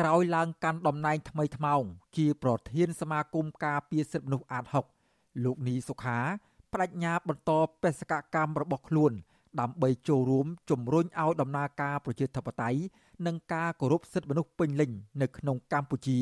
[0.00, 1.82] ក្រោយឡើងកាន់តំណែងថ្មីថ្មោង
[2.16, 4.64] ជាប្រធានសមាគមការពារសិទ្ធិមនុស្សអាត
[5.04, 6.18] 6លោកនីសុខា
[6.72, 7.50] បដិញ្ញាបន្ត
[7.82, 9.12] បេសកកម្មរបស់ខ្លួន
[9.60, 12.80] ដើម្បីចូលរួមជំរុញឲ្យដំណើរការប្រជាធិបតេយ្យ
[13.26, 14.90] និងការគោរពសិទ្ធិមនុស្សពេញលេញ
[15.22, 16.18] នៅក្នុងកម្ពុជា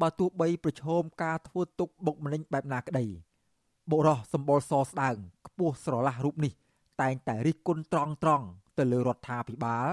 [0.00, 3.06] បើទោះបីប្រឈមការធ្វើទុកបុកម្នេញបែបណាក្តី
[3.90, 5.16] បុរសសម្បល់សស្ដើង
[5.46, 6.52] ខ្ពស់ស្រឡះរូបនេះ
[7.00, 8.46] តែងតែរិះគន់ត្រង់ត្រង់
[8.78, 9.86] ទៅលើរដ្ឋាភិបាល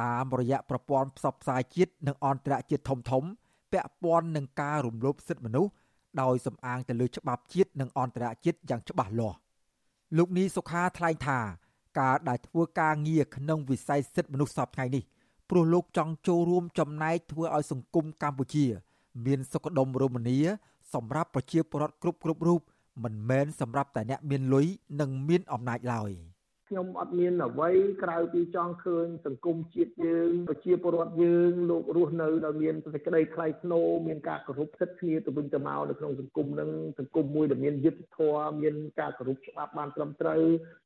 [0.00, 3.24] តាមរយៈប្រព័ន្ធផ្សព្វផ្សាយជាតិនិងអន្តរជាតិធំធំ
[3.72, 5.72] ពាក់ព័ន្ធនឹងការរំលោភសិទ្ធិមនុស្ស
[6.22, 9.38] ដោយសំអាងទៅលើច្បាប់ជាតិនិងអន្តរជាតិយ៉ាងច្បាស់លាស់
[10.16, 11.40] លោកនីសុខាថ្លែងថា
[12.00, 15.02] ការដែលធ្វើការងារក្នុងវិស័យសិទ្ធិមនុស្សសពថ្ងៃនេះ
[15.50, 18.64] ព្រោះលោកចង់ចូលរួមចំណែកធ្វើឲ្យសង្គមកម្ពុជា
[19.26, 20.38] មានសុខដុមរមនា
[20.94, 22.60] សម្រាប់ប្រជាពលរដ្ឋគ្រប់គ្រប់រូប
[23.04, 24.66] មិនមែនសម្រាប់តែអ្នកមានលុយ
[25.00, 26.10] និងមានអំណាចឡើយ។
[26.68, 27.70] ខ្ញុំអត់មានអ្វី
[28.02, 40.42] ក្រៅពីចង់ឃើញសង្គមជាតិយើងប្រជាពលរដ្ឋយើងលោករស់នៅដោយមានសេចក្តីថ្លៃថ្នូរមានការគោរពសិទ្ធិគ្នាទៅវិញទៅមកនៅក្នុងសង្គមនឹងសង្គមមួយដែលមានយុត្តិធម៌មានការគោរពច្បាប់បានត្រឹមត្រូវ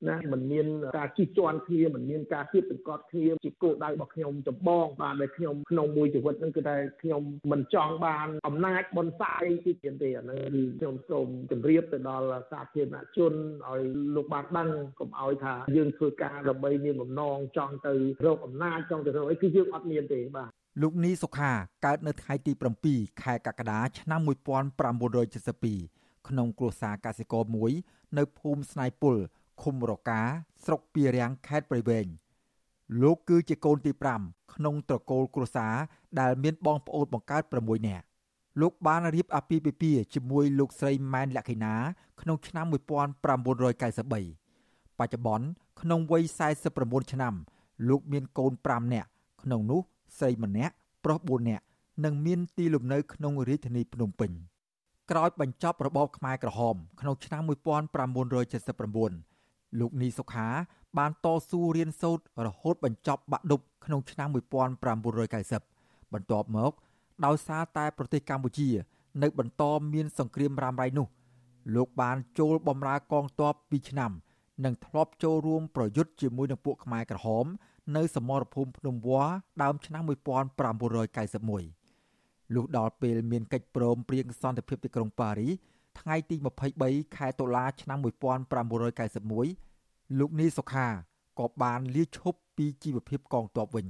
[0.08, 0.66] ណាមិនមាន
[0.98, 13.32] ការជិះជាន់គ្នាមិនមានការគៀបសង្កត់គ្នាជាគោលដៅរបស់ខ្ញុំចម្បងបានដែលខ្ញុំក្នុងមួយជីវិតនឹងគឺតែខ្ញុំមិនចង់បានអំណាចបនសាយទីទៀតទេអានឹងគឺខ្ញុំសូមជម្រាបទៅដល់សាធារណជន
[13.68, 13.82] ឲ្យ
[14.14, 14.68] លោកបានដឹង
[15.00, 17.94] កុំឲ្យថាយើងធ្វើការដើម្បីមានបំណងចង់ទៅ
[18.26, 20.50] រកអំណាចចង់ទៅរកអីគឺយើងអត់មានទេបាទ
[20.82, 21.52] លោកនីសុខា
[21.84, 22.52] កើតនៅថ្ងៃទី
[22.86, 27.72] 7ខែកក្កដាឆ្នាំ1972ក្នុងគ្រួសារកសិករមួយ
[28.18, 29.16] នៅភូមិស្នៃពុល
[29.62, 30.20] ឃុំរកា
[30.64, 32.06] ស្រុកពីរាំងខេត្តព្រៃវែង
[33.02, 35.74] លោកគឺជាកូនទី5ក្នុងត្រកូលគ្រួសារ
[36.20, 38.04] ដែលមានបងប្អូនបង្កើត6នាក់
[38.60, 41.74] លោកបានរៀបអាពាហ៍ពិពាហ៍ជាមួយលោកស្រីម៉ែនលក្ខិណា
[42.20, 44.49] ក្នុងឆ្នាំ1993
[45.00, 45.44] បច្ចុប្បន្ន
[45.80, 46.22] ក្នុងវ័យ
[46.66, 47.34] 49ឆ្នាំ
[47.88, 49.08] លោកមានកូន5នាក់
[49.42, 49.80] ក្នុងនោះ
[50.18, 51.64] ស្រីម្នាក់ប្រុស4នាក់
[52.04, 54.30] និងមានទីលំនៅក្នុងរាជធានីភ្នំពេញ
[55.10, 60.48] ក្រោយបញ្ចប់របបខ្មែរក្រហម ក្នុងឆ្នាំ1979លោកនីសុខា
[60.98, 66.72] បានតស៊ូរៀនសូត្ររហូតបញ្ចប់បាក់ឌុបក្នុងឆ្នាំ1990បន្ទាប់មក
[67.24, 68.68] ដោយសារតែប្រទេសកម្ពុជា
[69.22, 69.62] នៅបន្ត
[69.94, 71.06] មានសង្គ្រាមរ៉ាំរ៉ៃនោះ
[71.74, 74.10] លោកបានចូលបម្រើកងទ័ព2ឆ្នាំ
[74.64, 77.46] និងធ្លាប់ចូលរួមប្រយុទ្ធជាមួយនឹងពួកខ្មែរក្រហម
[77.96, 79.32] នៅសមរភូមិភ្នំវល្លិ
[79.62, 85.52] ដើមឆ្នាំ1991លុះដល់ពេលមានកិច្ចព្រមព្រៀងសន្តិភាពទីក្រុងប៉ារីស
[86.00, 86.36] ថ្ងៃទី
[86.76, 88.08] 23ខែតុលាឆ្នាំ1991
[90.18, 90.86] លោកនីសុខា
[91.38, 93.86] ក៏បានលាឈប់ពីជីវភាពកងទ័ពវិញ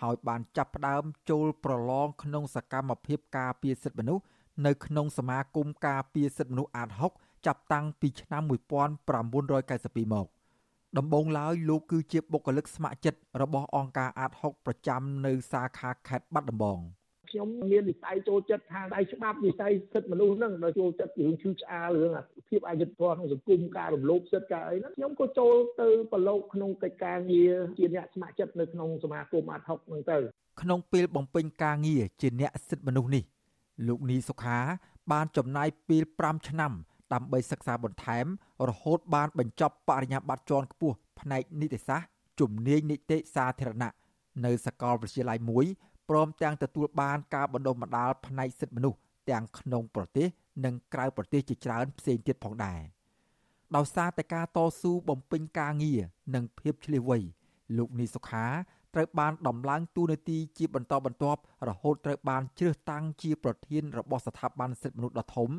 [0.00, 4.24] ហើយបានចាប់ផ្ដើមចូលប្រឡងក្នុងសកម្មភាពការពារសិទ្ធិមនុស្ស
[4.66, 10.26] នៅក្នុងសមាគមការពារសិទ្ធិមនុស្សអាត60 ចាប់តាំងពីឆ្នាំ1992មក
[10.98, 16.80] ដំបូងឡើយលោកគឺជាបុគ្គលិកស្ម័គ្រចិត្តរបស់អង្គការអាត6ប្រចាំនៅសាខាខេត្តបាត់ដំបង
[17.30, 22.12] ខ្ញុំមាននិស័យចូលចិត្តខាងដៃច្បាប់និស័យសិទ្ធិមនុស្សហ្នឹងដល់ចូលចិត្តរឿងឈឺឆ្អាលរឿង
[22.48, 30.18] ភាពអយុត្តិធម៌ក្នុងសង្គមការរំលោភសិទ្ធិការអីហ្នឹងខ្ញុំក៏ចូលទៅប្រឡូកក្នុងកិច្ចការងារជាអ្នកស្ម័គ្រចិត្តនៅក្នុងសមាគមអាត6ហ្នឹងទៅ
[30.62, 33.24] ក្នុងពេលបំពេញការងារជាអ្នកសិទ្ធិមនុស្សនេះ
[33.86, 34.58] លោកនីសុខា
[35.12, 36.72] បានចំណាយពេល5ឆ្នាំ
[37.12, 38.26] ដើម្បីសិក្សាបន្ថែម
[38.68, 42.08] រហូតបានបញ្ចប់បរិញ្ញាបត្រជាន់ខ្ពស់ផ្នែកនីតិសាស្ត្រ
[42.40, 43.92] ជំនាញនីតិសាធារណៈ
[44.44, 45.64] នៅសាកលវិទ្យាល័យមួយ
[46.08, 48.98] ព្រមទាំងទទួលបានការបណ្ដុះបណ្ដាលផ្នែកសិទ្ធិមនុស្ស
[49.30, 50.28] ទាំងក្នុងប្រទេស
[50.64, 52.80] និងក្រៅប្រទេសជាច្រើនផ្សេងទៀតផងដែរ
[53.76, 56.00] ដោយសារតែការតស៊ូបំពេញការងារ
[56.34, 57.18] និងភាពឆ្លៀសវៃ
[57.76, 58.46] លោកនីសុខា
[58.94, 65.50] ត្រូវបានដំឡើងតួនាទីជាបន្តបន្ទាប់រហូតត្រូវបានជ្រើសតាំងជាប្រធានរបស់ស្ថាប័នសិទ្ធិមនុស្សដ៏ធំ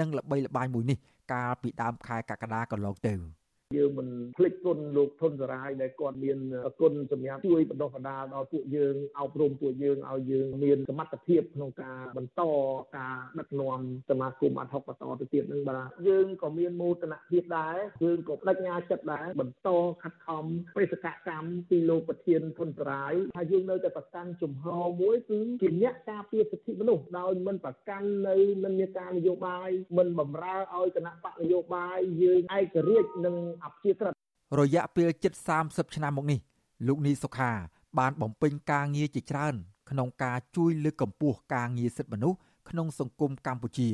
[0.00, 0.98] និងល្បីល្បាញមួយនេះ
[1.32, 3.14] កាលពីដើមខែកក្កដាកន្លងទៅ។
[3.76, 6.38] យើងមិនភ្លេចគុណលោកធនសរាយដែលគាត់មាន
[6.80, 12.42] គុណសម្រាប់ជួយបណ្ដុះបណ្ដាលដល់ពួកយើងអប់រំពួកយើងឲ្យយើងមានសមត្ថភាពក្នុងការបន្ត
[12.98, 19.68] ការដឹកនាំសមាគមអធិបតទៅទៀតនឹងបាទយើងក៏មានមោទនភាពដែរយើងក៏បដិញ្ញាចិត្តដែរបន្ត
[20.02, 20.44] ខិតខំ
[20.76, 29.68] បេសកកម្មពីលោកប្រធានធនសរាយថាយើងនៅតែប្រកាន់ជំហរមួយគឺជាអ្នកការពារសិទ្ធិមនុស្សដោយមិនប្រកាន់នៅនិន្នាការនយោបាយ
[29.98, 34.14] មិនបំរើឲ្យគណៈបកនយោបាយយើងឯករាជ្យនឹងអព្យាក្រឹត
[34.60, 35.32] រយៈពេលជិត
[35.64, 36.40] 30ឆ្នាំមកនេះ
[36.86, 37.52] លោកនីសុខា
[37.98, 39.54] បានបំពេញការងារជាច្រើន
[39.90, 43.88] ក្នុងការជួយលើកកម្ពស់ការងារសិទ្ធិមនុស្សក្នុងសង្គមកម្ពុជា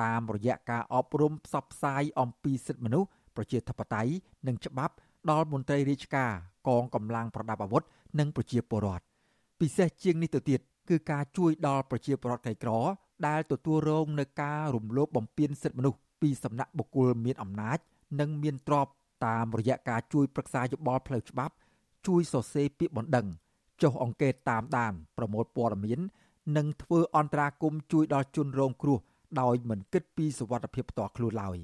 [0.00, 4.12] តាមរយៈការអប់រំផ្សព្វផ្សាយអំពីសិទ្ធិមនុស្សប្រជាធិបតេយ្យ
[4.46, 4.94] និងច្បាប់
[5.30, 6.32] ដល់មន្ត្រីរាជការ
[6.68, 7.82] កងកម្លាំងប្រដាប់អាវុធ
[8.18, 9.04] និងប្រជាពលរដ្ឋ
[9.60, 12.72] ពិសេសជាងនេះទៅទៀតគឺការជួយដល់ប្រជាពលរដ្ឋក្រីក្រ
[13.26, 17.78] ដែលទទួលរងនឹងការរំលោភបំពានសិទ្ធិមនុស្សពីសំណាក់បុគ្គលមានអំណាច
[18.20, 18.92] និងមានទ្រព្យ
[19.26, 21.54] តាមរយៈការជួយប្រឹក្សាយោបល់ផ្លូវច្បាប់
[22.06, 23.26] ជួយសរសេរពាក្យបណ្ដឹង
[23.82, 26.00] ចុះអង្កេតតាមដានប្រមូលព័ត៌មាន
[26.56, 28.98] និងធ្វើអន្តរាគមជួយដល់ជនរងគ្រោះ
[29.40, 31.58] ដោយមិនគិតពីសុវត្ថិភាពផ្ទាល់ខ្លួនឡើយ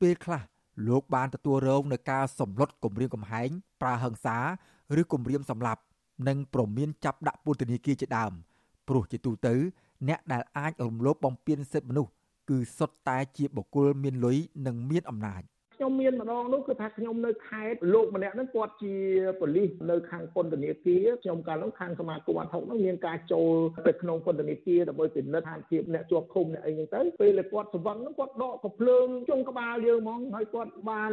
[0.00, 0.42] ពេលខ្លះ
[0.88, 4.36] លោកបានទទួលរងនឹងការសម្លុតគំរាមកំហែងប្រើហិង្សា
[5.00, 5.82] ឬគំរាមសម្លាប់
[6.28, 8.32] និងប្រមានចាប់ដាក់ពន្ធនាគារជាដើម
[8.88, 9.54] ព្រោះជាទូទៅ
[10.08, 12.12] អ្នកដែលអាចរំលោភបំពានសិទ្ធិមនុស្ស
[12.50, 14.36] គឺសុទ្ធតែជាបុគ្គលមានលុយ
[14.66, 15.42] និងមានអំណាច។
[15.78, 18.94] ខ្ញុំមានម្ដងនោះគឺថាខ្ញុំនៅខេត្តលោកម្នាក់ហ្នឹងគាត់ជា
[19.40, 23.54] ប៉ូលីសនៅខាងពន្ធនាគារខ្ញុំកាលនោះខាងសមាគមអាត់ហុកហ្នឹងមានការចូល
[23.88, 31.12] ទៅក្នុងពន្ធនាគារដើម្បីពិនិត្យស្ថានភាពអ្នកជាប់ឃុំអ្នកអីហ្នឹងទៅពេលគាត់ស្វឹងហ្នឹងគាត់ដកកំភ្លើងជុំក្បាលយើងហ្មងហើយគាត់បាន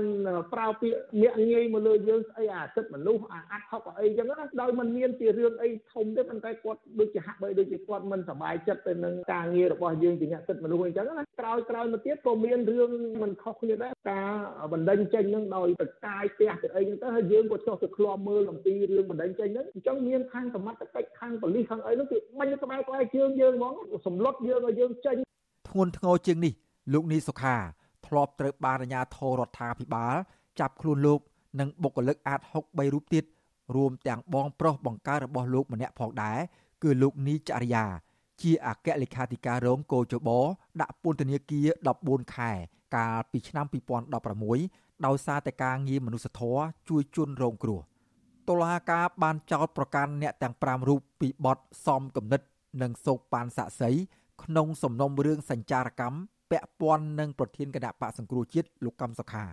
[0.54, 12.92] ប្រើពាក្យញាក់ងាយមកលើយើងស្អីអាសិទ្ធិមនុស្សអាអាត់ហុកអីចឹងណាដោយมันមានជារឿងអីធំទេប៉ុន្តែគាត់ដូចជាហាក់បីដូចជាគាត់មិនសប្បាយចិត្តទៅនឹងការងាររបស់យើងជាអ្នកសិទ្ធិមនុស្សអីចឹងណាក្រោយក្រោយមកទៀតក៏មានរឿង
[13.22, 23.74] មិនខុសគ្នាដែរការបណ្ដឹងចេញនឹងដោយតកាយផ្ទះទៅអីហ្នឹងទៅហើយយើងក៏ចុះទៅឃ្លាំមើលអំពីរឿងបណ្ដឹងចេញហ្នឹងអញ្ចឹងមានខាងសមត្ថកិច្ចខាងប៉ូលីសខាងអីហ្នឹងគឺបាញ់ក្បែរក្បែរជើងយើងហ្មង
[24.06, 25.16] សម្លុតយើងឲ្យយើងចេញ
[25.70, 26.54] ធ្ងន់ធ្ងរជាងនេះ
[26.94, 27.56] លោកនីសុខា
[28.08, 30.16] ធ្លាប់ត្រូវបានអាជ្ញាធររដ្ឋាភិបាល
[30.60, 31.20] ចាប់ខ្លួនលោក
[31.60, 33.24] និងបុគ្គលិកអាត6 3រូបទៀត
[33.76, 36.38] រួមទាំងបងប្រុសបង្ការរបស់លោកម្នាក់ផងដែរ
[36.84, 37.86] គឺលោកនីចរិយា
[38.42, 40.30] ជាអគ្គលេខាធិការរងកោជប
[40.82, 41.68] ដាក់ពន្ធនាគារ
[42.02, 42.52] 14ខែ
[42.96, 43.66] កាលពីឆ្នាំ
[44.36, 47.82] 2016ដោយសារតែការងារមនុស្សធម៌ជួយជនរងគ្រោះ
[48.50, 51.58] តុលាការបានចោទប្រកាន់អ្នកទាំង5រូបពីបទ
[51.88, 52.42] សំគំនិត
[52.82, 53.90] និងសោកប៉ាន់សាក់សី
[54.44, 56.18] ក្នុងសំណុំរឿងសញ្ចារកម្ម
[56.52, 59.46] ពាក់ព័ន្ធនឹងប្រធានគណៈបកសង្គ្រោះជាតិលោកកំសុខា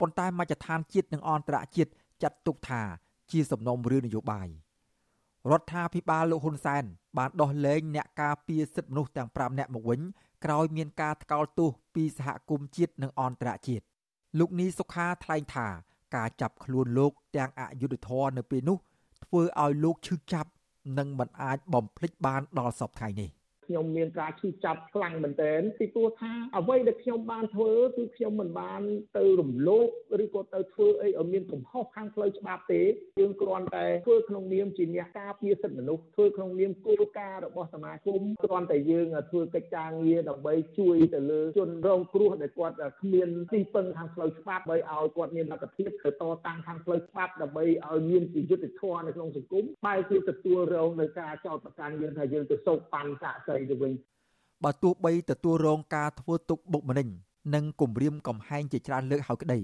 [0.00, 1.90] ប៉ុន្តែមជ្ឈដ្ឋានជាតិនិងអន្តរជាតិ
[2.22, 2.82] ចាត់ទុកថា
[3.30, 4.48] ជាសំណុំរឿងនយោបាយ
[5.48, 6.84] រដ្ឋាភិបាលលោកហ៊ុនសែន
[7.18, 10.00] បានដោះលែងអ្នកការពារសិទ្ធិមនុស្សទាំង5នាក់មកវិញ
[10.44, 13.84] ក្រោយមានការថ្កោលទោសពីសហគមន៍ជាតិនិងអន្តរជាតិ
[14.38, 15.68] លោកនីសុខាថ្លែងថា
[16.16, 18.78] ការចាប់ខ្លួនលោកទាំងអយុធធរនៅពេលនោះ
[19.24, 20.50] ធ្វើឲ្យលោកឈឺចាប់
[20.98, 23.30] និងមិនអាចបំភ្លេចបានដល់សពថ្ងៃនេះ
[23.70, 28.82] ខ្ញុំមានការឈឺចាប់ខ្លាំងមែនទែនពីព្រោះថាអ្វីដែលខ្ញុំបានធ្វើគឺខ្ញុំមិនបាន
[29.18, 29.88] ទៅរំលោភ
[30.24, 32.82] ឬក៏ទៅធ្វើអីឲ្យមានកំហុសខាងផ្លូវច្បាប់ទេ
[33.18, 53.92] យើងគ្រាន់តែធ្វើក្នុងនាមជាអ្នកការពារសិទ្ធិមនុស្សធ្វើក្នុងនាមគោលការណ៍របស់សមាគមគ្រាន់តែយើងធ្វើកិច្ចការងារដើម្បីជួយទៅលើជនរងគ្រោះដែលគាត់គ្មានទីពឹងខាងផ្លូវច្បាប់ដើម្បីឲ្យគាត់មានលទ្ធភាពទៅតតាំងខាងផ្លូវច្បាប់ដើម្បីឲ្យមានជាយុត្តិធម៌នៅក្នុងសង្គមបែរជាទទួលរងនៅការចោទប្រកាន់យើងថាយើងទៅសោកប៉ាន់សាក់សីទៅវិញ
[54.64, 57.08] បើទោះបីទទួលរងការធ្វើទុកបុកម្នេញ
[57.54, 59.60] និងគំរាមកំហែងជាច្រើនលើកហើយក្តី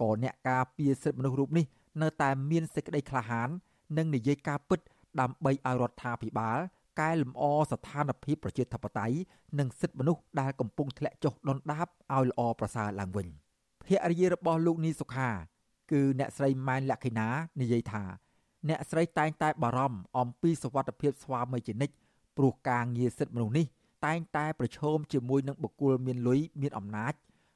[0.00, 1.64] ក៏អ្នកការពារសិទ្ធិមនុស្សរូបនេះ
[2.02, 3.48] នៅតែមានសេចក្តីក្លាហាន
[3.96, 4.80] និងនិយាយការពិត
[5.20, 6.58] ដើម្បីឲ្យរដ្ឋាភិបាល
[7.00, 9.16] កែលម្អស្ថានភាពប្រជាធិបតេយ្យ
[9.58, 13.26] និងសិទ្ធិមនុស្សដែលកំពុងធ្លាក់ចុះដុនដាបឲ្យល្អប្រសើរឡើងវិញ
[13.84, 15.30] ភរិយារបស់លោកនីសុខា
[15.92, 17.28] គឺអ្នកស្រីម៉ែនលក្ខិណា
[17.60, 18.04] និយាយថា
[18.68, 21.94] អ្នកស្រីតែងតែបារម្ភអំពីសុវត្ថិភាពស្វាមីជានិច្ច
[22.36, 23.66] ព្រោះការងារសិទ្ធិមនុស្សនេះ
[24.06, 27.12] តែងតែប្រឈមជាមួយនឹងបុគ្គលមានលុយមានអំណាច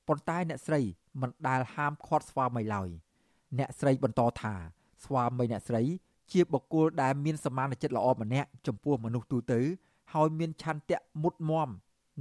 [0.08, 0.80] ប៉ុន្តែអ្នកស្រី
[1.20, 2.88] មិនដែលហាមឃាត់ស្វាមីឡើយ
[3.58, 4.54] អ្នកស្រីបន្តថា
[5.04, 5.82] ស្វាមីអ្នកស្រី
[6.32, 9.60] ជាបុគ្គលដែលមានសមានចិត្តល្អម្នាក់ចំពោះមនុស្សទូទៅ
[10.12, 11.69] ហើយមានឆន្ទៈមុតមម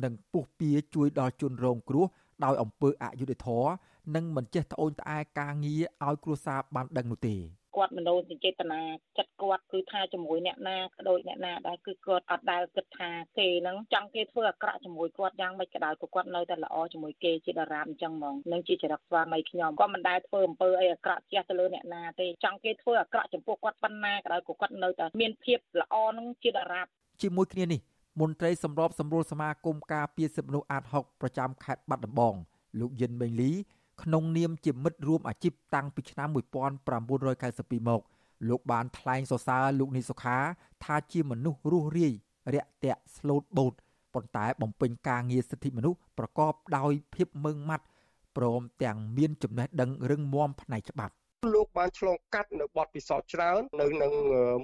[0.04, 2.06] និងពុះពៀជួយដល់ជនរងគ្រោះ
[2.44, 3.69] ដោយអំពើអយុត្តិធម៌
[4.15, 7.36] និងមិនចេះត្អូញត្អែការងារឲ្យគ្រួសារបានដឹងនោះទេ
[7.78, 8.82] គាត់មនោសញ្ចេតនា
[9.18, 26.81] ចិត្តគាត់គឺថាជាមួយអ្នកណាក៏ដូចអ្នកណាដែរគឺគាត់អត់ដែលគិតថាគេហ្នឹងចង់គេធ្វើអាក្រក់ជាមួយគាត់យ៉ាងម៉េចក៏ដោយក៏គាត់នៅតែល្អជាមួយគេជាតារាមអញ្ចឹងហ្មងនឹងជាចរិតស្វាមីខ្ញុំគាត់មិនដែលធ្វើអំពើអីអាក្រក់ជះទៅលើអ្នកណាទេចង់គេធ្វើអាក្រក់ចំពោះគាត់ប៉ុណ្ណាក៏ដោយក៏គាត់នៅតែមានភាពល្អនឹងជាតារា
[27.22, 27.80] ជាមួយគ្នានេះ
[28.22, 32.36] មន្ត្រីសម្របសម្រួលសមាគមការពារសិទ្ធិមនុស្សអាត6ប្រចាំខេត្តបាត់ដំបង
[32.80, 33.52] លោកយិនមេងលី
[34.04, 38.01] ក្នុងនាមជាមិត្តរួមអាជីពតាំងពីឆ្នាំ1992មក
[38.49, 40.37] លោកបានថ្លែងសរសើរលោកនីសុខា
[40.83, 42.13] ថាជាមនុស្សរស់រាយ
[42.54, 43.73] រាក់ទាក់ស្លូតបូត
[44.13, 47.85] ប៉ុន្តែបំពេញការងារសិទ្ធិមនុស្សប្រកបដោយភាពម៉ឺងម៉ាត់
[48.37, 51.13] ព្រមទាំងមានចំណេះដឹងរឹងមាំផ្នែកច្បាប់
[51.54, 54.14] លោកបានឆ្លងកាត់នៅបទពិសោធន៍ច្រើននៅនឹង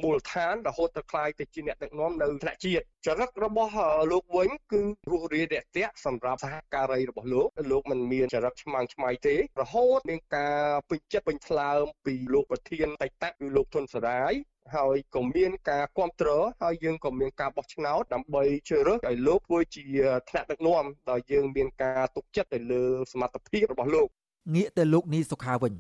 [0.04, 3.74] មូលដ្ឋានរហូតទៅក្លាយទៅជាអ្នកដឹកនាំនៅថ្នាក់ជាតិចរិតរបស់
[4.12, 14.34] លោកវិញគឺរស់រាយរាក់ទាក់សម្រាប់សហការីរបស់លោកលោកមិនមានចរិតឆ្មាំងឆ្មៃទេរហូតមានការពេញចិត្តពេញថ្លើមពីលោកប្រធានតៃតៈគឺលោកធុនសរាយ
[14.76, 19.86] ហើយក៏មានការគ្រប់គ្រងហើយយើងក៏មានការបោះឆ្នោតដើម្បីជ្រើសរើសឲ្យលោកធ្វើជា
[20.30, 24.08] ថ្នាក់ដឹកនាំដោយយើងមានការទុកចិត្តទៅលើសមត្ថភាពរបស់លោក
[24.56, 25.74] ងាកទៅលោកនីសុខាវិញ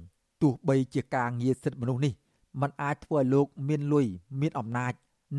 [0.44, 2.14] ទោះបីជាការងារសិទ្ធិមនុស្សនេះ
[2.62, 4.08] มันអាចធ្វើឲ្យលោកមានលុយ
[4.42, 4.94] មានអំណាច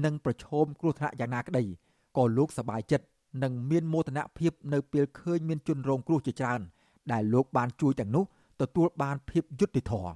[0.04, 1.64] និងប្រឈមគ្រោះថ្នាក់យ៉ាងណាក្តី
[2.16, 3.06] ក៏លោកសប្បាយចិត្ត
[3.42, 6.60] និងមានមោទនភាពនៅពេលឃើញមានជនរងគ្រោះជាច្រើន
[7.12, 8.24] ដែលលោកបានជួយទាំងនោះ
[8.60, 10.12] ទទួលបានភាពយុត្តិធម៌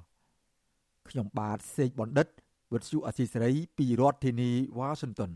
[1.08, 2.26] ខ្ញុំបាទសេកបណ្ឌិត
[2.72, 5.30] វិទ្យុអសីសេរីពីរដ្ឋធានីវ៉ាស៊ីនតោន